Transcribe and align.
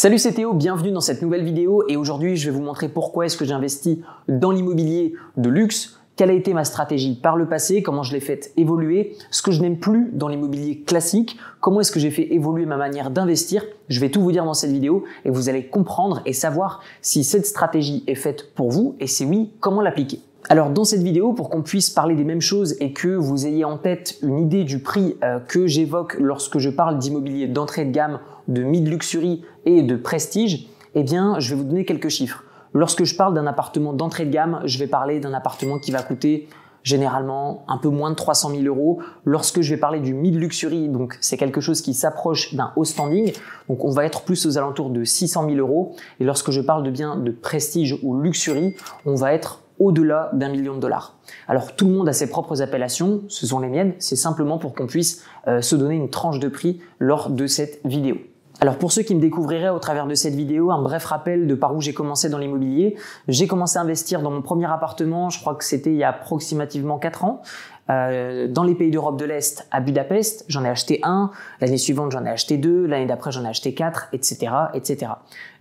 Salut 0.00 0.18
c'est 0.18 0.34
Théo, 0.34 0.54
bienvenue 0.54 0.92
dans 0.92 1.00
cette 1.00 1.22
nouvelle 1.22 1.42
vidéo 1.42 1.82
et 1.88 1.96
aujourd'hui 1.96 2.36
je 2.36 2.48
vais 2.48 2.56
vous 2.56 2.62
montrer 2.62 2.88
pourquoi 2.88 3.26
est-ce 3.26 3.36
que 3.36 3.44
j'investis 3.44 3.98
dans 4.28 4.52
l'immobilier 4.52 5.14
de 5.36 5.48
luxe, 5.48 5.98
quelle 6.14 6.30
a 6.30 6.34
été 6.34 6.54
ma 6.54 6.62
stratégie 6.62 7.16
par 7.16 7.34
le 7.34 7.48
passé, 7.48 7.82
comment 7.82 8.04
je 8.04 8.12
l'ai 8.12 8.20
fait 8.20 8.52
évoluer, 8.56 9.16
ce 9.32 9.42
que 9.42 9.50
je 9.50 9.60
n'aime 9.60 9.80
plus 9.80 10.08
dans 10.12 10.28
l'immobilier 10.28 10.82
classique, 10.82 11.36
comment 11.60 11.80
est-ce 11.80 11.90
que 11.90 11.98
j'ai 11.98 12.12
fait 12.12 12.32
évoluer 12.32 12.64
ma 12.64 12.76
manière 12.76 13.10
d'investir. 13.10 13.64
Je 13.88 13.98
vais 13.98 14.08
tout 14.08 14.20
vous 14.20 14.30
dire 14.30 14.44
dans 14.44 14.54
cette 14.54 14.70
vidéo 14.70 15.02
et 15.24 15.30
vous 15.30 15.48
allez 15.48 15.66
comprendre 15.66 16.22
et 16.26 16.32
savoir 16.32 16.80
si 17.02 17.24
cette 17.24 17.46
stratégie 17.46 18.04
est 18.06 18.14
faite 18.14 18.54
pour 18.54 18.70
vous 18.70 18.94
et 19.00 19.08
si 19.08 19.24
oui, 19.24 19.50
comment 19.58 19.80
l'appliquer. 19.80 20.20
Alors 20.50 20.70
dans 20.70 20.84
cette 20.84 21.02
vidéo, 21.02 21.34
pour 21.34 21.50
qu'on 21.50 21.62
puisse 21.62 21.90
parler 21.90 22.14
des 22.14 22.24
mêmes 22.24 22.40
choses 22.40 22.74
et 22.80 22.92
que 22.92 23.08
vous 23.08 23.46
ayez 23.46 23.64
en 23.64 23.76
tête 23.76 24.16
une 24.22 24.38
idée 24.38 24.64
du 24.64 24.78
prix 24.78 25.16
euh, 25.22 25.40
que 25.40 25.66
j'évoque 25.66 26.16
lorsque 26.18 26.58
je 26.58 26.70
parle 26.70 26.98
d'immobilier 26.98 27.48
d'entrée 27.48 27.84
de 27.84 27.90
gamme, 27.90 28.20
de 28.46 28.62
mid-luxury 28.62 29.42
et 29.66 29.82
de 29.82 29.96
prestige, 29.96 30.68
eh 30.94 31.02
bien 31.02 31.38
je 31.38 31.50
vais 31.50 31.56
vous 31.56 31.68
donner 31.68 31.84
quelques 31.84 32.08
chiffres. 32.08 32.44
Lorsque 32.72 33.04
je 33.04 33.14
parle 33.14 33.34
d'un 33.34 33.46
appartement 33.46 33.92
d'entrée 33.92 34.24
de 34.24 34.30
gamme, 34.30 34.60
je 34.64 34.78
vais 34.78 34.86
parler 34.86 35.20
d'un 35.20 35.34
appartement 35.34 35.78
qui 35.78 35.90
va 35.90 36.02
coûter 36.02 36.48
généralement 36.82 37.64
un 37.68 37.76
peu 37.76 37.88
moins 37.88 38.10
de 38.10 38.14
300 38.14 38.50
000 38.50 38.62
euros. 38.62 39.00
Lorsque 39.24 39.60
je 39.60 39.74
vais 39.74 39.80
parler 39.80 40.00
du 40.00 40.14
mid-luxury, 40.14 40.88
donc 40.88 41.18
c'est 41.20 41.36
quelque 41.36 41.60
chose 41.60 41.82
qui 41.82 41.92
s'approche 41.92 42.54
d'un 42.54 42.72
haut 42.76 42.84
standing, 42.84 43.32
donc 43.68 43.84
on 43.84 43.90
va 43.90 44.04
être 44.04 44.22
plus 44.22 44.46
aux 44.46 44.56
alentours 44.56 44.90
de 44.90 45.04
600 45.04 45.46
000 45.48 45.56
euros. 45.58 45.94
Et 46.20 46.24
lorsque 46.24 46.50
je 46.50 46.60
parle 46.62 46.84
de 46.84 46.90
biens 46.90 47.16
de 47.16 47.30
prestige 47.30 47.98
ou 48.02 48.18
luxury, 48.18 48.76
on 49.04 49.14
va 49.14 49.34
être 49.34 49.60
au-delà 49.78 50.30
d'un 50.32 50.48
million 50.48 50.74
de 50.74 50.80
dollars. 50.80 51.16
Alors 51.46 51.74
tout 51.76 51.86
le 51.86 51.92
monde 51.92 52.08
a 52.08 52.12
ses 52.12 52.28
propres 52.28 52.62
appellations, 52.62 53.22
ce 53.28 53.46
sont 53.46 53.60
les 53.60 53.68
miennes, 53.68 53.94
c'est 53.98 54.16
simplement 54.16 54.58
pour 54.58 54.74
qu'on 54.74 54.86
puisse 54.86 55.24
euh, 55.46 55.60
se 55.60 55.76
donner 55.76 55.96
une 55.96 56.10
tranche 56.10 56.38
de 56.38 56.48
prix 56.48 56.80
lors 56.98 57.30
de 57.30 57.46
cette 57.46 57.80
vidéo. 57.84 58.16
Alors 58.60 58.76
pour 58.76 58.90
ceux 58.90 59.02
qui 59.02 59.14
me 59.14 59.20
découvriraient 59.20 59.68
au 59.68 59.78
travers 59.78 60.08
de 60.08 60.14
cette 60.14 60.34
vidéo, 60.34 60.72
un 60.72 60.82
bref 60.82 61.04
rappel 61.04 61.46
de 61.46 61.54
par 61.54 61.76
où 61.76 61.80
j'ai 61.80 61.94
commencé 61.94 62.28
dans 62.28 62.38
l'immobilier. 62.38 62.96
J'ai 63.28 63.46
commencé 63.46 63.78
à 63.78 63.82
investir 63.82 64.20
dans 64.20 64.32
mon 64.32 64.42
premier 64.42 64.66
appartement, 64.66 65.30
je 65.30 65.38
crois 65.38 65.54
que 65.54 65.62
c'était 65.62 65.90
il 65.90 65.96
y 65.96 66.02
a 66.02 66.08
approximativement 66.08 66.98
4 66.98 67.24
ans, 67.24 67.42
euh, 67.88 68.48
dans 68.48 68.64
les 68.64 68.74
pays 68.74 68.90
d'Europe 68.90 69.16
de 69.16 69.24
l'Est, 69.24 69.68
à 69.70 69.80
Budapest. 69.80 70.44
J'en 70.48 70.64
ai 70.64 70.68
acheté 70.68 70.98
un, 71.04 71.30
l'année 71.60 71.78
suivante 71.78 72.10
j'en 72.10 72.24
ai 72.24 72.30
acheté 72.30 72.56
deux, 72.56 72.84
l'année 72.84 73.06
d'après 73.06 73.30
j'en 73.30 73.44
ai 73.44 73.48
acheté 73.48 73.74
quatre, 73.74 74.08
etc. 74.12 74.52
etc. 74.74 75.12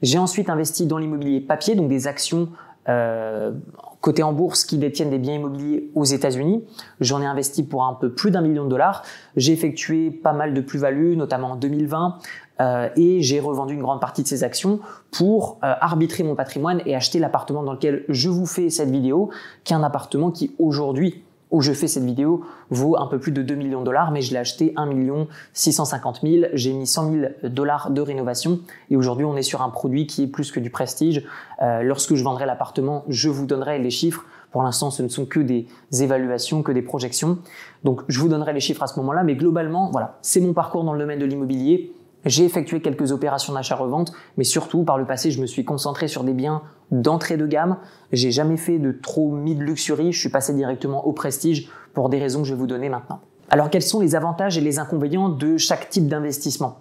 J'ai 0.02 0.17
ensuite 0.17 0.49
investi 0.49 0.87
dans 0.87 0.97
l'immobilier 0.97 1.39
papier, 1.39 1.75
donc 1.75 1.89
des 1.89 2.07
actions 2.07 2.49
euh, 2.89 3.52
côté 4.08 4.23
en 4.23 4.31
bourse 4.31 4.63
qui 4.63 4.77
détiennent 4.77 5.09
des 5.09 5.17
biens 5.17 5.33
immobiliers 5.33 5.91
aux 5.94 6.05
États-Unis. 6.05 6.63
J'en 7.02 7.22
ai 7.22 7.25
investi 7.25 7.61
pour 7.61 7.83
un 7.83 7.94
peu 7.94 8.14
plus 8.14 8.31
d'un 8.31 8.39
million 8.39 8.64
de 8.64 8.69
dollars. 8.69 9.03
J'ai 9.36 9.52
effectué 9.52 10.11
pas 10.11 10.31
mal 10.31 10.53
de 10.53 10.61
plus-values, 10.61 11.17
notamment 11.17 11.52
en 11.52 11.55
2020, 11.58 12.17
euh, 12.61 12.88
et 12.95 13.22
j'ai 13.22 13.41
revendu 13.41 13.73
une 13.73 13.81
grande 13.81 13.99
partie 13.99 14.23
de 14.23 14.27
ces 14.30 14.45
actions 14.45 14.80
pour 15.11 15.59
euh, 15.61 15.73
arbitrer 15.81 16.23
mon 16.23 16.36
patrimoine 16.36 16.81
et 16.86 16.95
acheter 16.95 17.19
l'appartement 17.19 17.64
dans 17.64 17.73
lequel 17.73 18.05
je 18.08 18.30
vous 18.30 18.45
fais 18.45 18.69
cette 18.69 18.89
vidéo, 18.89 19.30
qui 19.66 19.73
un 19.73 19.83
appartement 19.83 20.31
qui 20.31 20.55
aujourd'hui 20.58 21.25
où 21.51 21.61
je 21.61 21.71
fais 21.71 21.87
cette 21.87 22.03
vidéo 22.03 22.43
vaut 22.69 22.97
un 22.97 23.07
peu 23.07 23.19
plus 23.19 23.31
de 23.31 23.41
2 23.41 23.55
millions 23.55 23.79
de 23.79 23.85
dollars, 23.85 24.11
mais 24.11 24.21
je 24.21 24.31
l'ai 24.31 24.37
acheté 24.37 24.73
1 24.75 24.85
million 24.85 25.27
650 25.53 26.21
000. 26.23 26.45
J'ai 26.53 26.73
mis 26.73 26.87
100 26.87 27.11
000 27.11 27.25
dollars 27.43 27.91
de 27.91 28.01
rénovation 28.01 28.59
et 28.89 28.97
aujourd'hui 28.97 29.25
on 29.25 29.35
est 29.37 29.43
sur 29.43 29.61
un 29.61 29.69
produit 29.69 30.07
qui 30.07 30.23
est 30.23 30.27
plus 30.27 30.51
que 30.51 30.59
du 30.59 30.69
prestige. 30.69 31.23
Euh, 31.61 31.83
lorsque 31.83 32.15
je 32.15 32.23
vendrai 32.23 32.45
l'appartement, 32.45 33.03
je 33.07 33.29
vous 33.29 33.45
donnerai 33.45 33.79
les 33.79 33.91
chiffres. 33.91 34.25
Pour 34.51 34.63
l'instant, 34.63 34.91
ce 34.91 35.03
ne 35.03 35.09
sont 35.09 35.25
que 35.25 35.39
des 35.39 35.67
évaluations, 35.91 36.63
que 36.63 36.71
des 36.71 36.81
projections. 36.81 37.37
Donc 37.83 38.01
je 38.07 38.19
vous 38.19 38.29
donnerai 38.29 38.53
les 38.53 38.59
chiffres 38.59 38.83
à 38.83 38.87
ce 38.87 38.97
moment-là, 38.99 39.23
mais 39.23 39.35
globalement, 39.35 39.89
voilà, 39.91 40.17
c'est 40.21 40.39
mon 40.39 40.53
parcours 40.53 40.83
dans 40.83 40.93
le 40.93 40.99
domaine 40.99 41.19
de 41.19 41.25
l'immobilier. 41.25 41.93
J'ai 42.28 42.44
effectué 42.44 42.81
quelques 42.81 43.14
opérations 43.14 43.53
d'achat-revente, 43.53 44.11
mais 44.36 44.44
surtout 44.44 44.83
par 44.83 44.97
le 44.97 45.06
passé, 45.06 45.31
je 45.31 45.42
me 45.42 45.45
suis 45.45 45.64
concentré 45.64 46.09
sur 46.09 46.25
des 46.25 46.33
biens 46.33 46.61
d'entrée 46.92 47.38
de 47.38 47.47
gamme. 47.47 47.78
J'ai 48.11 48.31
jamais 48.31 48.58
fait 48.58 48.80
de 48.80 48.92
trop 48.92 49.31
mid-luxury, 49.31 50.11
je 50.11 50.20
suis 50.20 50.30
passé 50.30 50.53
directement 50.53 51.08
au 51.08 51.14
prestige 51.14 51.70
pour 51.93 52.10
des 52.10 52.20
raisons 52.20 52.42
que 52.42 52.48
je 52.48 52.54
vais 52.54 52.60
vous 52.60 52.67
donner 52.67 52.89
maintenant. 52.89 53.21
Alors 53.49 53.70
quels 53.70 53.82
sont 53.82 54.02
les 54.02 54.14
avantages 54.14 54.58
et 54.58 54.61
les 54.61 54.77
inconvénients 54.77 55.30
de 55.30 55.55
chaque 55.55 55.89
type 55.89 56.08
d'investissement? 56.08 56.80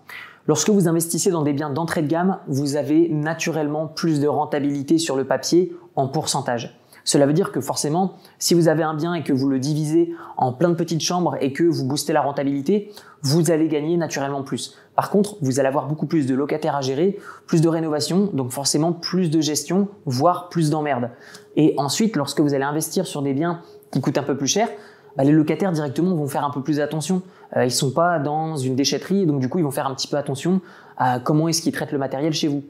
Lorsque 0.48 0.70
vous 0.70 0.88
investissez 0.88 1.30
dans 1.30 1.42
des 1.42 1.52
biens 1.52 1.70
d'entrée 1.70 2.02
de 2.02 2.08
gamme, 2.08 2.38
vous 2.48 2.74
avez 2.74 3.08
naturellement 3.08 3.86
plus 3.86 4.20
de 4.20 4.26
rentabilité 4.26 4.98
sur 4.98 5.14
le 5.14 5.24
papier 5.24 5.72
en 5.94 6.08
pourcentage. 6.08 6.76
Cela 7.04 7.24
veut 7.24 7.32
dire 7.32 7.52
que 7.52 7.60
forcément, 7.60 8.14
si 8.40 8.54
vous 8.54 8.66
avez 8.66 8.82
un 8.82 8.94
bien 8.94 9.14
et 9.14 9.22
que 9.22 9.32
vous 9.32 9.48
le 9.48 9.60
divisez 9.60 10.12
en 10.36 10.52
plein 10.52 10.70
de 10.70 10.74
petites 10.74 11.02
chambres 11.02 11.36
et 11.40 11.52
que 11.52 11.62
vous 11.62 11.86
boostez 11.86 12.12
la 12.12 12.20
rentabilité, 12.20 12.90
vous 13.22 13.52
allez 13.52 13.68
gagner 13.68 13.96
naturellement 13.96 14.42
plus. 14.42 14.76
Par 14.96 15.10
contre, 15.10 15.36
vous 15.42 15.60
allez 15.60 15.68
avoir 15.68 15.86
beaucoup 15.86 16.06
plus 16.06 16.26
de 16.26 16.34
locataires 16.34 16.74
à 16.74 16.80
gérer, 16.80 17.18
plus 17.46 17.60
de 17.60 17.68
rénovation, 17.68 18.30
donc 18.32 18.50
forcément 18.50 18.92
plus 18.92 19.30
de 19.30 19.40
gestion, 19.42 19.88
voire 20.06 20.48
plus 20.48 20.70
d'emmerde. 20.70 21.10
Et 21.54 21.74
ensuite, 21.76 22.16
lorsque 22.16 22.40
vous 22.40 22.54
allez 22.54 22.64
investir 22.64 23.06
sur 23.06 23.22
des 23.22 23.34
biens 23.34 23.60
qui 23.90 24.00
coûtent 24.00 24.18
un 24.18 24.22
peu 24.22 24.36
plus 24.36 24.46
cher, 24.46 24.68
bah, 25.16 25.24
les 25.24 25.32
locataires 25.32 25.72
directement 25.72 26.14
vont 26.14 26.26
faire 26.26 26.44
un 26.44 26.50
peu 26.50 26.62
plus 26.62 26.80
attention. 26.80 27.22
Euh, 27.56 27.64
ils 27.64 27.70
sont 27.70 27.90
pas 27.90 28.18
dans 28.18 28.56
une 28.56 28.74
déchetterie, 28.74 29.26
donc 29.26 29.40
du 29.40 29.48
coup 29.48 29.58
ils 29.58 29.64
vont 29.64 29.70
faire 29.70 29.86
un 29.86 29.94
petit 29.94 30.08
peu 30.08 30.16
attention 30.16 30.60
à 30.96 31.20
comment 31.20 31.48
est-ce 31.48 31.62
qu'ils 31.62 31.72
traitent 31.72 31.92
le 31.92 31.98
matériel 31.98 32.32
chez 32.32 32.48
vous. 32.48 32.64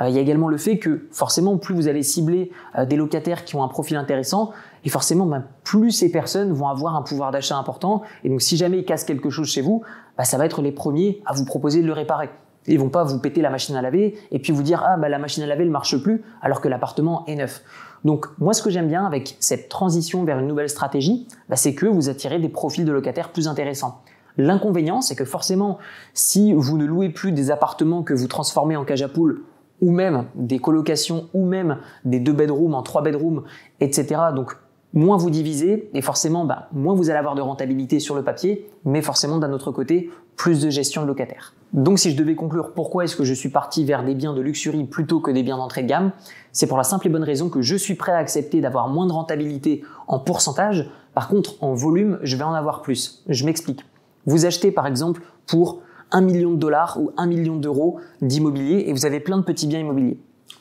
Euh, 0.00 0.08
il 0.08 0.14
y 0.14 0.18
a 0.18 0.20
également 0.20 0.48
le 0.48 0.58
fait 0.58 0.78
que 0.78 1.06
forcément 1.10 1.56
plus 1.56 1.74
vous 1.74 1.88
allez 1.88 2.02
cibler 2.02 2.50
euh, 2.76 2.84
des 2.84 2.96
locataires 2.96 3.44
qui 3.44 3.56
ont 3.56 3.64
un 3.64 3.68
profil 3.68 3.96
intéressant, 3.96 4.52
et 4.84 4.88
forcément 4.88 5.26
bah, 5.26 5.42
plus 5.64 5.92
ces 5.92 6.10
personnes 6.10 6.52
vont 6.52 6.68
avoir 6.68 6.96
un 6.96 7.02
pouvoir 7.02 7.30
d'achat 7.30 7.56
important. 7.56 8.02
Et 8.24 8.28
donc 8.28 8.42
si 8.42 8.56
jamais 8.56 8.78
ils 8.78 8.84
cassent 8.84 9.04
quelque 9.04 9.30
chose 9.30 9.48
chez 9.48 9.60
vous, 9.60 9.82
bah, 10.16 10.24
ça 10.24 10.38
va 10.38 10.46
être 10.46 10.62
les 10.62 10.72
premiers 10.72 11.22
à 11.26 11.34
vous 11.34 11.44
proposer 11.44 11.82
de 11.82 11.86
le 11.86 11.92
réparer. 11.92 12.30
Ils 12.66 12.78
vont 12.78 12.90
pas 12.90 13.04
vous 13.04 13.18
péter 13.18 13.40
la 13.40 13.50
machine 13.50 13.76
à 13.76 13.82
laver 13.82 14.18
et 14.30 14.38
puis 14.38 14.52
vous 14.52 14.62
dire 14.62 14.84
ah 14.86 14.96
bah 14.98 15.08
la 15.08 15.18
machine 15.18 15.42
à 15.42 15.46
laver 15.46 15.64
ne 15.64 15.70
marche 15.70 15.96
plus 16.02 16.22
alors 16.42 16.60
que 16.60 16.68
l'appartement 16.68 17.24
est 17.26 17.36
neuf. 17.36 17.62
Donc 18.04 18.26
moi 18.38 18.52
ce 18.52 18.62
que 18.62 18.70
j'aime 18.70 18.88
bien 18.88 19.06
avec 19.06 19.36
cette 19.40 19.68
transition 19.68 20.24
vers 20.24 20.38
une 20.38 20.46
nouvelle 20.46 20.68
stratégie, 20.68 21.26
c'est 21.54 21.74
que 21.74 21.86
vous 21.86 22.08
attirez 22.08 22.38
des 22.38 22.50
profils 22.50 22.84
de 22.84 22.92
locataires 22.92 23.32
plus 23.32 23.48
intéressants. 23.48 24.02
L'inconvénient 24.36 25.00
c'est 25.00 25.16
que 25.16 25.24
forcément 25.24 25.78
si 26.12 26.52
vous 26.52 26.76
ne 26.76 26.84
louez 26.84 27.08
plus 27.08 27.32
des 27.32 27.50
appartements 27.50 28.02
que 28.02 28.12
vous 28.12 28.28
transformez 28.28 28.76
en 28.76 28.84
cage 28.84 29.02
à 29.02 29.08
poules 29.08 29.42
ou 29.80 29.90
même 29.90 30.26
des 30.34 30.58
colocations 30.58 31.28
ou 31.32 31.46
même 31.46 31.78
des 32.04 32.20
deux 32.20 32.32
bedrooms 32.32 32.74
en 32.74 32.82
trois 32.82 33.02
bedrooms, 33.02 33.44
etc. 33.80 34.20
Donc 34.34 34.56
moins 34.94 35.16
vous 35.16 35.30
divisez 35.30 35.90
et 35.94 36.02
forcément 36.02 36.44
bah, 36.44 36.68
moins 36.72 36.94
vous 36.94 37.10
allez 37.10 37.18
avoir 37.18 37.34
de 37.34 37.40
rentabilité 37.40 38.00
sur 38.00 38.14
le 38.14 38.22
papier, 38.22 38.68
mais 38.84 39.02
forcément 39.02 39.38
d'un 39.38 39.52
autre 39.52 39.70
côté 39.70 40.10
plus 40.36 40.62
de 40.62 40.70
gestion 40.70 41.02
de 41.02 41.06
locataires. 41.06 41.54
Donc 41.72 41.98
si 41.98 42.10
je 42.10 42.16
devais 42.16 42.34
conclure 42.34 42.72
pourquoi 42.72 43.04
est-ce 43.04 43.16
que 43.16 43.24
je 43.24 43.34
suis 43.34 43.50
parti 43.50 43.84
vers 43.84 44.04
des 44.04 44.14
biens 44.14 44.32
de 44.32 44.40
luxury 44.40 44.84
plutôt 44.84 45.20
que 45.20 45.30
des 45.30 45.42
biens 45.42 45.58
d'entrée 45.58 45.82
de 45.82 45.88
gamme, 45.88 46.12
c'est 46.52 46.66
pour 46.66 46.78
la 46.78 46.84
simple 46.84 47.08
et 47.08 47.10
bonne 47.10 47.24
raison 47.24 47.50
que 47.50 47.60
je 47.60 47.76
suis 47.76 47.94
prêt 47.94 48.12
à 48.12 48.16
accepter 48.16 48.60
d'avoir 48.60 48.88
moins 48.88 49.06
de 49.06 49.12
rentabilité 49.12 49.82
en 50.06 50.18
pourcentage, 50.18 50.88
par 51.14 51.28
contre 51.28 51.62
en 51.62 51.74
volume 51.74 52.18
je 52.22 52.36
vais 52.36 52.44
en 52.44 52.54
avoir 52.54 52.80
plus. 52.80 53.22
Je 53.28 53.44
m'explique. 53.44 53.84
Vous 54.26 54.46
achetez 54.46 54.70
par 54.70 54.86
exemple 54.86 55.22
pour 55.46 55.82
1 56.12 56.22
million 56.22 56.52
de 56.52 56.56
dollars 56.56 56.98
ou 57.00 57.10
1 57.18 57.26
million 57.26 57.56
d'euros 57.56 58.00
d'immobilier 58.22 58.84
et 58.86 58.92
vous 58.92 59.04
avez 59.04 59.20
plein 59.20 59.36
de 59.36 59.42
petits 59.42 59.66
biens 59.66 59.80
immobiliers. 59.80 60.18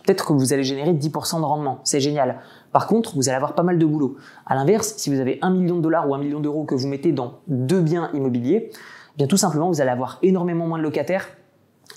Peut-être 0.07 0.25
que 0.25 0.31
vous 0.31 0.53
allez 0.53 0.63
générer 0.63 0.93
10% 0.93 1.39
de 1.41 1.43
rendement, 1.43 1.81
c'est 1.83 1.99
génial. 1.99 2.39
Par 2.71 2.87
contre, 2.87 3.13
vous 3.15 3.27
allez 3.27 3.35
avoir 3.35 3.55
pas 3.55 3.63
mal 3.63 3.77
de 3.77 3.85
boulot. 3.85 4.15
À 4.45 4.55
l'inverse, 4.55 4.93
si 4.95 5.13
vous 5.13 5.19
avez 5.19 5.37
1 5.41 5.49
million 5.49 5.75
de 5.75 5.81
dollars 5.81 6.09
ou 6.09 6.15
1 6.15 6.17
million 6.19 6.39
d'euros 6.39 6.63
que 6.63 6.75
vous 6.75 6.87
mettez 6.87 7.11
dans 7.11 7.39
deux 7.47 7.81
biens 7.81 8.09
immobiliers, 8.13 8.71
eh 8.71 9.17
bien 9.17 9.27
tout 9.27 9.35
simplement, 9.35 9.67
vous 9.67 9.81
allez 9.81 9.89
avoir 9.89 10.19
énormément 10.21 10.65
moins 10.65 10.77
de 10.77 10.83
locataires 10.83 11.27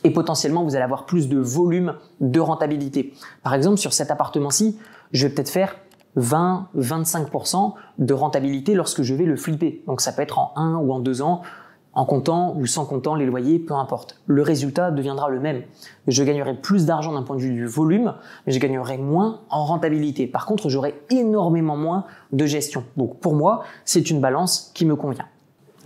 et 0.03 0.11
potentiellement 0.11 0.65
vous 0.65 0.75
allez 0.75 0.83
avoir 0.83 1.07
plus 1.07 1.29
de 1.29 1.39
volume 1.39 1.95
de 2.21 2.41
rentabilité. 2.41 3.15
Par 3.45 3.55
exemple, 3.55 3.77
sur 3.77 3.93
cet 3.93 4.11
appartement-ci, 4.11 4.77
je 5.13 5.29
vais 5.29 5.33
peut-être 5.33 5.49
faire 5.49 5.77
20-25% 6.17 7.75
de 7.99 8.13
rentabilité 8.13 8.75
lorsque 8.75 9.03
je 9.03 9.15
vais 9.15 9.25
le 9.25 9.37
flipper. 9.37 9.85
Donc 9.87 10.01
ça 10.01 10.13
peut 10.13 10.23
être 10.23 10.41
en 10.41 10.53
1 10.57 10.79
ou 10.79 10.93
en 10.93 10.99
2 10.99 11.23
ans 11.23 11.43
en 11.93 12.05
comptant 12.05 12.55
ou 12.57 12.67
sans 12.67 12.85
comptant 12.87 13.15
les 13.15 13.27
loyers, 13.27 13.59
peu 13.59 13.75
importe. 13.75 14.21
Le 14.27 14.43
résultat 14.43 14.91
deviendra 14.91 15.29
le 15.29 15.41
même. 15.41 15.63
Je 16.07 16.23
gagnerai 16.23 16.55
plus 16.55 16.87
d'argent 16.87 17.13
d'un 17.13 17.23
point 17.23 17.37
de 17.37 17.41
vue 17.41 17.53
du 17.53 17.67
volume, 17.67 18.15
mais 18.47 18.53
je 18.53 18.59
gagnerai 18.59 18.99
moins 18.99 19.41
en 19.51 19.65
rentabilité. 19.65 20.27
Par 20.27 20.47
contre, 20.47 20.69
j'aurai 20.69 21.01
énormément 21.11 21.77
moins 21.77 22.05
de 22.33 22.47
gestion. 22.47 22.85
Donc 22.97 23.19
pour 23.19 23.35
moi, 23.35 23.65
c'est 23.85 24.11
une 24.11 24.21
balance 24.21 24.71
qui 24.75 24.87
me 24.87 24.97
convient. 24.97 25.27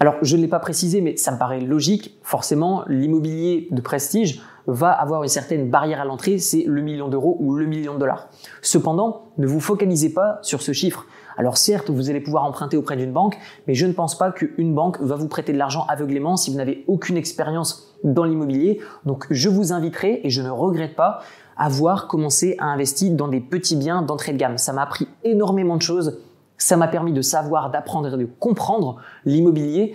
Alors, 0.00 0.16
je 0.22 0.36
ne 0.36 0.42
l'ai 0.42 0.48
pas 0.48 0.58
précisé, 0.58 1.00
mais 1.00 1.16
ça 1.16 1.32
me 1.32 1.38
paraît 1.38 1.60
logique. 1.60 2.18
Forcément, 2.22 2.84
l'immobilier 2.88 3.68
de 3.70 3.80
prestige 3.80 4.42
va 4.66 4.90
avoir 4.90 5.22
une 5.22 5.28
certaine 5.28 5.70
barrière 5.70 6.00
à 6.00 6.04
l'entrée, 6.04 6.38
c'est 6.38 6.64
le 6.66 6.80
million 6.80 7.08
d'euros 7.08 7.36
ou 7.40 7.54
le 7.54 7.66
million 7.66 7.94
de 7.94 7.98
dollars. 7.98 8.28
Cependant, 8.62 9.26
ne 9.38 9.46
vous 9.46 9.60
focalisez 9.60 10.12
pas 10.12 10.38
sur 10.42 10.62
ce 10.62 10.72
chiffre. 10.72 11.06
Alors 11.36 11.58
certes, 11.58 11.90
vous 11.90 12.10
allez 12.10 12.20
pouvoir 12.20 12.44
emprunter 12.44 12.76
auprès 12.76 12.96
d'une 12.96 13.12
banque, 13.12 13.36
mais 13.66 13.74
je 13.74 13.86
ne 13.86 13.92
pense 13.92 14.16
pas 14.16 14.32
qu'une 14.32 14.74
banque 14.74 15.00
va 15.00 15.16
vous 15.16 15.28
prêter 15.28 15.52
de 15.52 15.58
l'argent 15.58 15.84
aveuglément 15.88 16.36
si 16.36 16.50
vous 16.50 16.56
n'avez 16.56 16.84
aucune 16.86 17.16
expérience 17.16 17.94
dans 18.04 18.24
l'immobilier. 18.24 18.80
Donc 19.04 19.26
je 19.30 19.48
vous 19.48 19.72
inviterai, 19.72 20.20
et 20.24 20.30
je 20.30 20.42
ne 20.42 20.50
regrette 20.50 20.96
pas, 20.96 21.22
à 21.56 21.68
voir 21.68 22.08
commencer 22.08 22.56
à 22.58 22.66
investir 22.66 23.12
dans 23.12 23.28
des 23.28 23.40
petits 23.40 23.76
biens 23.76 24.02
d'entrée 24.02 24.32
de 24.32 24.38
gamme. 24.38 24.58
Ça 24.58 24.72
m'a 24.72 24.82
appris 24.82 25.08
énormément 25.24 25.76
de 25.76 25.82
choses. 25.82 26.18
Ça 26.58 26.76
m'a 26.76 26.88
permis 26.88 27.12
de 27.12 27.22
savoir, 27.22 27.70
d'apprendre 27.70 28.14
et 28.14 28.16
de 28.16 28.28
comprendre 28.38 28.96
l'immobilier, 29.24 29.94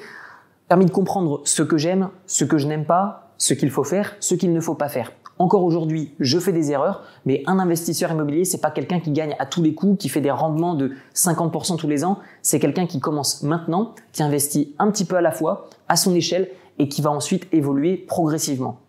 permis 0.68 0.86
de 0.86 0.92
comprendre 0.92 1.42
ce 1.46 1.64
que 1.64 1.78
j'aime, 1.78 2.10
ce 2.28 2.44
que 2.44 2.58
je 2.58 2.68
n'aime 2.68 2.86
pas, 2.86 3.32
ce 3.38 3.54
qu'il 3.54 3.72
faut 3.72 3.84
faire, 3.84 4.16
ce 4.20 4.36
qu'il 4.36 4.54
ne 4.54 4.60
faut 4.60 4.76
pas 4.76 4.90
faire. 4.90 5.12
Encore 5.42 5.64
aujourd'hui, 5.64 6.14
je 6.20 6.38
fais 6.38 6.52
des 6.52 6.72
erreurs, 6.72 7.04
mais 7.26 7.44
un 7.48 7.60
investisseur 7.60 8.12
immobilier, 8.12 8.44
c'est 8.44 8.60
pas 8.60 8.72
quelqu'un 8.72 9.00
qui 9.00 9.12
gagne 9.12 9.38
à 9.40 9.46
tous 9.46 9.64
les 9.64 9.74
coups, 9.74 9.98
qui 9.98 10.10
fait 10.10 10.20
des 10.20 10.32
rendements 10.32 10.76
de 10.76 10.92
50% 11.16 11.78
tous 11.78 11.88
les 11.88 12.04
ans. 12.04 12.20
C'est 12.42 12.60
quelqu'un 12.60 12.86
qui 12.86 13.00
commence 13.00 13.42
maintenant, 13.42 13.96
qui 14.12 14.22
investit 14.22 14.76
un 14.80 14.92
petit 14.92 15.06
peu 15.06 15.16
à 15.16 15.22
la 15.22 15.32
fois, 15.32 15.70
à 15.88 15.96
son 15.96 16.14
échelle, 16.14 16.50
et 16.78 16.90
qui 16.90 17.02
va 17.02 17.12
ensuite 17.12 17.48
évoluer 17.54 17.96
progressivement. 17.96 18.80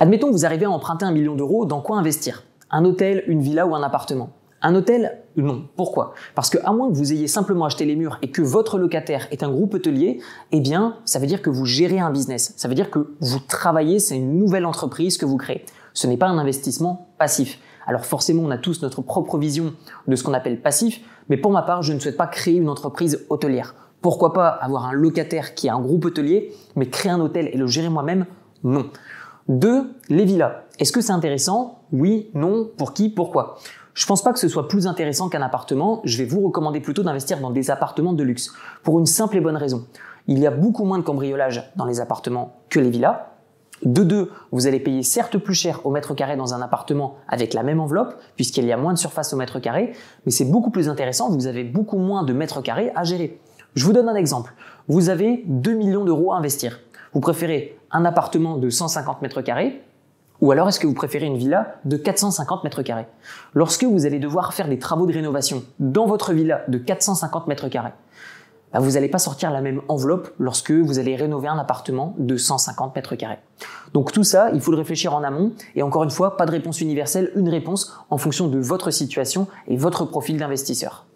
Admettons 0.00 0.26
que 0.26 0.32
vous 0.32 0.44
arrivez 0.44 0.66
à 0.66 0.70
emprunter 0.70 1.04
un 1.04 1.12
million 1.12 1.36
d'euros, 1.36 1.64
dans 1.64 1.80
quoi 1.80 1.96
investir? 1.96 2.42
Un 2.72 2.84
hôtel, 2.84 3.22
une 3.28 3.40
villa 3.40 3.64
ou 3.66 3.76
un 3.76 3.82
appartement? 3.82 4.30
Un 4.62 4.74
hôtel, 4.74 5.22
non. 5.36 5.64
Pourquoi? 5.76 6.12
Parce 6.34 6.50
que 6.50 6.58
à 6.64 6.72
moins 6.72 6.90
que 6.90 6.94
vous 6.94 7.12
ayez 7.12 7.28
simplement 7.28 7.64
acheté 7.64 7.84
les 7.84 7.96
murs 7.96 8.18
et 8.22 8.30
que 8.30 8.42
votre 8.42 8.78
locataire 8.78 9.26
est 9.30 9.42
un 9.42 9.50
groupe 9.50 9.74
hôtelier, 9.74 10.20
eh 10.52 10.60
bien, 10.60 10.96
ça 11.04 11.18
veut 11.18 11.26
dire 11.26 11.42
que 11.42 11.50
vous 11.50 11.64
gérez 11.64 11.98
un 11.98 12.10
business. 12.10 12.52
Ça 12.56 12.68
veut 12.68 12.74
dire 12.74 12.90
que 12.90 13.14
vous 13.20 13.38
travaillez, 13.38 13.98
c'est 13.98 14.16
une 14.16 14.38
nouvelle 14.38 14.66
entreprise 14.66 15.16
que 15.16 15.24
vous 15.24 15.36
créez. 15.36 15.64
Ce 15.94 16.06
n'est 16.06 16.16
pas 16.16 16.26
un 16.26 16.38
investissement 16.38 17.08
passif. 17.18 17.58
Alors 17.86 18.04
forcément, 18.04 18.42
on 18.42 18.50
a 18.50 18.58
tous 18.58 18.82
notre 18.82 19.02
propre 19.02 19.38
vision 19.38 19.72
de 20.06 20.14
ce 20.14 20.22
qu'on 20.22 20.34
appelle 20.34 20.60
passif, 20.60 21.00
mais 21.28 21.36
pour 21.36 21.50
ma 21.50 21.62
part, 21.62 21.82
je 21.82 21.92
ne 21.92 21.98
souhaite 21.98 22.16
pas 22.16 22.26
créer 22.26 22.56
une 22.56 22.68
entreprise 22.68 23.26
hôtelière. 23.30 23.74
Pourquoi 24.02 24.32
pas 24.32 24.48
avoir 24.48 24.86
un 24.86 24.92
locataire 24.92 25.54
qui 25.54 25.66
est 25.66 25.70
un 25.70 25.80
groupe 25.80 26.04
hôtelier, 26.04 26.52
mais 26.76 26.88
créer 26.88 27.12
un 27.12 27.20
hôtel 27.20 27.48
et 27.52 27.56
le 27.56 27.66
gérer 27.66 27.88
moi-même? 27.88 28.26
Non. 28.62 28.90
Deux, 29.48 29.90
les 30.08 30.24
villas. 30.24 30.64
Est-ce 30.78 30.92
que 30.92 31.00
c'est 31.00 31.12
intéressant? 31.12 31.80
Oui, 31.92 32.30
non, 32.34 32.70
pour 32.76 32.94
qui, 32.94 33.08
pourquoi? 33.08 33.58
Je 33.94 34.06
pense 34.06 34.22
pas 34.22 34.32
que 34.32 34.38
ce 34.38 34.48
soit 34.48 34.68
plus 34.68 34.86
intéressant 34.86 35.28
qu'un 35.28 35.42
appartement. 35.42 36.00
Je 36.04 36.18
vais 36.18 36.24
vous 36.24 36.40
recommander 36.40 36.80
plutôt 36.80 37.02
d'investir 37.02 37.40
dans 37.40 37.50
des 37.50 37.70
appartements 37.70 38.12
de 38.12 38.22
luxe. 38.22 38.52
Pour 38.82 38.98
une 38.98 39.06
simple 39.06 39.36
et 39.36 39.40
bonne 39.40 39.56
raison. 39.56 39.86
Il 40.26 40.38
y 40.38 40.46
a 40.46 40.50
beaucoup 40.50 40.84
moins 40.84 40.98
de 40.98 41.02
cambriolage 41.02 41.72
dans 41.76 41.86
les 41.86 42.00
appartements 42.00 42.60
que 42.68 42.78
les 42.78 42.90
villas. 42.90 43.26
De 43.82 44.04
deux, 44.04 44.30
vous 44.52 44.66
allez 44.66 44.78
payer 44.78 45.02
certes 45.02 45.38
plus 45.38 45.54
cher 45.54 45.80
au 45.86 45.90
mètre 45.90 46.14
carré 46.14 46.36
dans 46.36 46.52
un 46.52 46.60
appartement 46.60 47.16
avec 47.28 47.54
la 47.54 47.62
même 47.62 47.80
enveloppe, 47.80 48.14
puisqu'il 48.36 48.66
y 48.66 48.72
a 48.72 48.76
moins 48.76 48.92
de 48.92 48.98
surface 48.98 49.32
au 49.32 49.36
mètre 49.36 49.58
carré, 49.58 49.94
mais 50.26 50.32
c'est 50.32 50.44
beaucoup 50.44 50.70
plus 50.70 50.90
intéressant, 50.90 51.30
vous 51.30 51.46
avez 51.46 51.64
beaucoup 51.64 51.96
moins 51.96 52.22
de 52.22 52.34
mètres 52.34 52.60
carrés 52.60 52.92
à 52.94 53.04
gérer. 53.04 53.40
Je 53.74 53.86
vous 53.86 53.94
donne 53.94 54.08
un 54.08 54.16
exemple. 54.16 54.52
Vous 54.88 55.08
avez 55.08 55.44
2 55.46 55.72
millions 55.72 56.04
d'euros 56.04 56.32
à 56.32 56.36
investir. 56.36 56.80
Vous 57.14 57.20
préférez 57.20 57.78
un 57.90 58.04
appartement 58.04 58.58
de 58.58 58.68
150 58.68 59.22
mètres 59.22 59.40
carrés 59.40 59.82
ou 60.40 60.52
alors 60.52 60.68
est-ce 60.68 60.80
que 60.80 60.86
vous 60.86 60.94
préférez 60.94 61.26
une 61.26 61.36
villa 61.36 61.76
de 61.84 61.96
450 61.96 62.64
mètres 62.64 62.82
carrés? 62.82 63.06
Lorsque 63.54 63.84
vous 63.84 64.06
allez 64.06 64.18
devoir 64.18 64.54
faire 64.54 64.68
des 64.68 64.78
travaux 64.78 65.06
de 65.06 65.12
rénovation 65.12 65.64
dans 65.78 66.06
votre 66.06 66.32
villa 66.32 66.62
de 66.68 66.78
450 66.78 67.46
mètres 67.46 67.68
carrés, 67.68 67.92
bah, 68.72 68.78
vous 68.78 68.92
n'allez 68.92 69.08
pas 69.08 69.18
sortir 69.18 69.50
la 69.50 69.60
même 69.60 69.82
enveloppe 69.88 70.30
lorsque 70.38 70.70
vous 70.70 70.98
allez 70.98 71.16
rénover 71.16 71.48
un 71.48 71.58
appartement 71.58 72.14
de 72.18 72.36
150 72.36 72.94
mètres 72.94 73.16
carrés. 73.16 73.40
Donc 73.92 74.12
tout 74.12 74.22
ça, 74.22 74.50
il 74.54 74.60
faut 74.60 74.70
le 74.70 74.76
réfléchir 74.76 75.14
en 75.14 75.24
amont. 75.24 75.52
Et 75.74 75.82
encore 75.82 76.04
une 76.04 76.10
fois, 76.10 76.36
pas 76.36 76.46
de 76.46 76.52
réponse 76.52 76.80
universelle, 76.80 77.32
une 77.34 77.48
réponse 77.48 77.96
en 78.10 78.16
fonction 78.16 78.48
de 78.48 78.58
votre 78.60 78.90
situation 78.90 79.48
et 79.66 79.76
votre 79.76 80.04
profil 80.04 80.38
d'investisseur. 80.38 81.06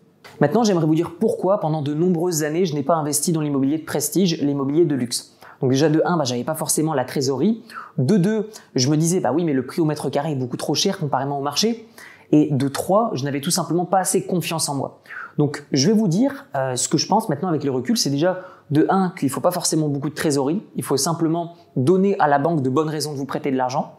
Maintenant, 0.40 0.64
j'aimerais 0.64 0.86
vous 0.86 0.96
dire 0.96 1.12
pourquoi 1.20 1.60
pendant 1.60 1.80
de 1.80 1.94
nombreuses 1.94 2.42
années, 2.42 2.66
je 2.66 2.74
n'ai 2.74 2.82
pas 2.82 2.96
investi 2.96 3.30
dans 3.30 3.40
l'immobilier 3.40 3.78
de 3.78 3.84
prestige, 3.84 4.42
l'immobilier 4.42 4.84
de 4.84 4.96
luxe. 4.96 5.36
Donc 5.60 5.70
déjà 5.70 5.88
de 5.88 6.02
1, 6.04 6.16
bah, 6.16 6.24
j'avais 6.24 6.44
pas 6.44 6.54
forcément 6.54 6.94
la 6.94 7.04
trésorerie. 7.04 7.62
De 7.98 8.16
2, 8.16 8.50
je 8.74 8.88
me 8.88 8.96
disais, 8.96 9.20
bah 9.20 9.32
oui, 9.32 9.44
mais 9.44 9.52
le 9.52 9.64
prix 9.64 9.80
au 9.80 9.84
mètre 9.84 10.10
carré 10.10 10.32
est 10.32 10.36
beaucoup 10.36 10.56
trop 10.56 10.74
cher 10.74 10.98
comparément 10.98 11.38
au 11.38 11.42
marché. 11.42 11.88
Et 12.32 12.48
de 12.50 12.68
3, 12.68 13.12
je 13.14 13.24
n'avais 13.24 13.40
tout 13.40 13.50
simplement 13.50 13.84
pas 13.84 13.98
assez 13.98 14.24
confiance 14.24 14.68
en 14.68 14.74
moi. 14.74 15.00
Donc 15.38 15.64
je 15.72 15.88
vais 15.88 15.92
vous 15.92 16.08
dire, 16.08 16.46
euh, 16.56 16.76
ce 16.76 16.88
que 16.88 16.98
je 16.98 17.06
pense 17.06 17.28
maintenant 17.28 17.48
avec 17.48 17.64
le 17.64 17.70
recul, 17.70 17.96
c'est 17.96 18.10
déjà 18.10 18.40
de 18.70 18.86
1, 18.88 19.14
qu'il 19.18 19.28
ne 19.28 19.32
faut 19.32 19.40
pas 19.40 19.50
forcément 19.50 19.88
beaucoup 19.88 20.08
de 20.08 20.14
trésorerie. 20.14 20.62
Il 20.76 20.82
faut 20.82 20.96
simplement 20.96 21.54
donner 21.76 22.18
à 22.18 22.28
la 22.28 22.38
banque 22.38 22.62
de 22.62 22.70
bonnes 22.70 22.88
raisons 22.88 23.12
de 23.12 23.18
vous 23.18 23.26
prêter 23.26 23.50
de 23.50 23.56
l'argent. 23.56 23.98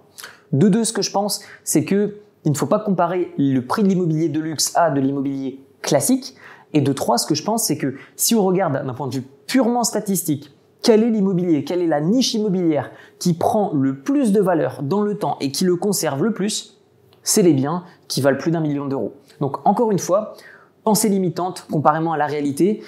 De 0.52 0.70
2, 0.70 0.84
ce 0.84 0.94
que 0.94 1.02
je 1.02 1.12
pense, 1.12 1.42
c'est 1.64 1.86
que 1.86 2.18
il 2.46 2.52
ne 2.52 2.58
faut 2.58 2.68
pas 2.68 2.80
comparer 2.80 3.34
le 3.38 3.60
prix 3.62 3.82
de 3.82 3.88
l'immobilier 3.88 4.30
de 4.30 4.40
luxe 4.40 4.72
à 4.76 4.92
de 4.92 5.02
l'immobilier 5.02 5.60
classique. 5.82 6.36
Et 6.74 6.82
de 6.82 6.94
3, 6.94 7.18
ce 7.20 7.26
que 7.26 7.36
je 7.36 7.44
pense, 7.44 7.64
c'est 7.64 7.78
que 7.78 7.96
si 8.16 8.36
on 8.36 8.44
regarde 8.44 8.74
d'un 8.74 8.94
point 8.94 9.08
de 9.08 9.16
vue 9.16 9.24
purement 9.48 9.84
statistique, 9.84 10.55
quel 10.86 11.02
est 11.02 11.10
l'immobilier, 11.10 11.64
quelle 11.64 11.82
est 11.82 11.88
la 11.88 12.00
niche 12.00 12.36
immobilière 12.36 12.92
qui 13.18 13.34
prend 13.34 13.74
le 13.74 14.02
plus 14.02 14.32
de 14.32 14.40
valeur 14.40 14.84
dans 14.84 15.02
le 15.02 15.18
temps 15.18 15.36
et 15.42 15.52
qui 15.52 15.66
le 15.66 15.76
conserve 15.78 16.24
le 16.24 16.32
plus, 16.32 16.80
c'est 17.24 17.42
les 17.42 17.54
biens 17.54 17.84
qui 18.08 18.22
valent 18.22 18.38
plus 18.38 18.52
d'un 18.52 18.60
million 18.60 18.86
d'euros. 18.86 19.16
Donc 19.42 19.66
encore 19.66 19.92
une 19.92 19.98
fois, 19.98 20.36
pensée 20.84 21.10
limitante 21.10 21.66
comparément 21.72 22.14
à 22.14 22.18
la 22.18 22.28
réalité. 22.28 22.84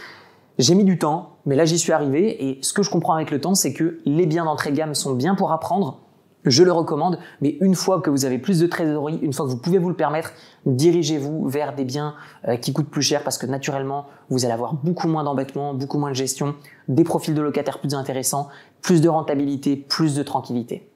J'ai 0.59 0.75
mis 0.75 0.83
du 0.83 0.99
temps, 0.99 1.37
mais 1.47 1.55
là 1.55 1.65
j'y 1.65 1.79
suis 1.79 1.91
arrivé 1.91 2.47
et 2.47 2.59
ce 2.61 2.71
que 2.71 2.83
je 2.83 2.91
comprends 2.91 3.15
avec 3.15 3.31
le 3.31 3.41
temps, 3.41 3.55
c'est 3.55 3.73
que 3.73 3.99
les 4.05 4.27
biens 4.27 4.45
d'entrée 4.45 4.69
de 4.69 4.75
gamme 4.75 4.93
sont 4.93 5.15
bien 5.15 5.33
pour 5.33 5.51
apprendre, 5.51 5.99
je 6.49 6.63
le 6.63 6.71
recommande, 6.71 7.19
mais 7.41 7.57
une 7.61 7.75
fois 7.75 8.01
que 8.01 8.09
vous 8.09 8.25
avez 8.25 8.37
plus 8.37 8.59
de 8.59 8.67
trésorerie, 8.67 9.19
une 9.21 9.33
fois 9.33 9.45
que 9.45 9.51
vous 9.51 9.57
pouvez 9.57 9.77
vous 9.77 9.89
le 9.89 9.95
permettre, 9.95 10.31
dirigez-vous 10.65 11.47
vers 11.47 11.75
des 11.75 11.85
biens 11.85 12.15
euh, 12.47 12.57
qui 12.57 12.73
coûtent 12.73 12.89
plus 12.89 13.01
cher 13.01 13.23
parce 13.23 13.37
que 13.37 13.45
naturellement, 13.45 14.05
vous 14.29 14.45
allez 14.45 14.53
avoir 14.53 14.73
beaucoup 14.73 15.07
moins 15.07 15.23
d'embêtements, 15.23 15.73
beaucoup 15.73 15.97
moins 15.97 16.09
de 16.09 16.15
gestion, 16.15 16.55
des 16.87 17.03
profils 17.03 17.33
de 17.33 17.41
locataires 17.41 17.79
plus 17.79 17.93
intéressants, 17.93 18.49
plus 18.81 19.01
de 19.01 19.09
rentabilité, 19.09 19.75
plus 19.75 20.15
de 20.15 20.23
tranquillité. 20.23 20.89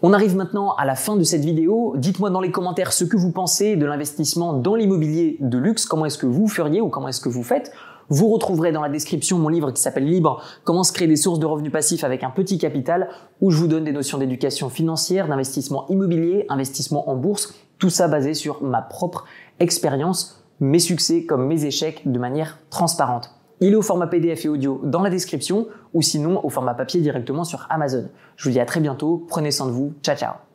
On 0.00 0.12
arrive 0.12 0.36
maintenant 0.36 0.74
à 0.76 0.84
la 0.84 0.94
fin 0.94 1.16
de 1.16 1.24
cette 1.24 1.44
vidéo. 1.44 1.94
Dites-moi 1.96 2.30
dans 2.30 2.40
les 2.40 2.52
commentaires 2.52 2.92
ce 2.92 3.04
que 3.04 3.16
vous 3.16 3.32
pensez 3.32 3.74
de 3.74 3.84
l'investissement 3.84 4.52
dans 4.52 4.76
l'immobilier 4.76 5.38
de 5.40 5.58
luxe. 5.58 5.86
Comment 5.86 6.06
est-ce 6.06 6.18
que 6.18 6.26
vous 6.26 6.46
feriez 6.46 6.80
ou 6.80 6.88
comment 6.88 7.08
est-ce 7.08 7.20
que 7.20 7.28
vous 7.28 7.42
faites 7.42 7.72
vous 8.08 8.28
retrouverez 8.28 8.72
dans 8.72 8.80
la 8.80 8.88
description 8.88 9.38
mon 9.38 9.48
livre 9.48 9.70
qui 9.70 9.82
s'appelle 9.82 10.06
Libre, 10.06 10.42
comment 10.64 10.84
se 10.84 10.92
créer 10.92 11.08
des 11.08 11.16
sources 11.16 11.38
de 11.38 11.46
revenus 11.46 11.72
passifs 11.72 12.04
avec 12.04 12.24
un 12.24 12.30
petit 12.30 12.58
capital, 12.58 13.08
où 13.40 13.50
je 13.50 13.58
vous 13.58 13.68
donne 13.68 13.84
des 13.84 13.92
notions 13.92 14.18
d'éducation 14.18 14.68
financière, 14.70 15.28
d'investissement 15.28 15.86
immobilier, 15.88 16.46
investissement 16.48 17.10
en 17.10 17.16
bourse, 17.16 17.54
tout 17.78 17.90
ça 17.90 18.08
basé 18.08 18.34
sur 18.34 18.62
ma 18.62 18.82
propre 18.82 19.24
expérience, 19.60 20.44
mes 20.60 20.78
succès 20.78 21.24
comme 21.24 21.46
mes 21.46 21.64
échecs 21.64 22.02
de 22.06 22.18
manière 22.18 22.58
transparente. 22.70 23.30
Il 23.60 23.72
est 23.72 23.76
au 23.76 23.82
format 23.82 24.06
PDF 24.06 24.44
et 24.44 24.48
audio 24.48 24.80
dans 24.84 25.02
la 25.02 25.10
description 25.10 25.66
ou 25.92 26.02
sinon 26.02 26.44
au 26.44 26.48
format 26.48 26.74
papier 26.74 27.00
directement 27.00 27.44
sur 27.44 27.66
Amazon. 27.70 28.08
Je 28.36 28.44
vous 28.44 28.52
dis 28.52 28.60
à 28.60 28.66
très 28.66 28.80
bientôt, 28.80 29.26
prenez 29.28 29.50
soin 29.50 29.66
de 29.66 29.72
vous, 29.72 29.94
ciao 30.02 30.16
ciao 30.16 30.47